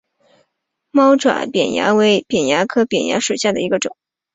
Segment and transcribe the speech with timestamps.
[0.89, 3.95] 猫爪扁蚜为扁蚜科刺额扁蚜属下的一个种。